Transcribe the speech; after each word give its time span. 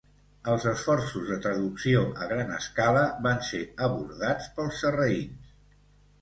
Els 0.51 0.63
esforços 0.69 1.27
de 1.31 1.35
traducció 1.43 2.01
a 2.25 2.29
gran 2.31 2.55
escala 2.55 3.03
van 3.27 3.45
ser 3.49 3.61
abordats 3.89 4.49
pels 4.57 4.81
sarraïns. 4.87 5.55